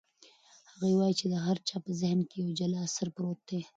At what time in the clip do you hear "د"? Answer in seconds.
1.33-1.35